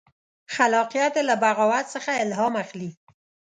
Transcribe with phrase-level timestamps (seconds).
[0.55, 2.91] خلاقیت یې له بغاوت څخه الهام اخلي.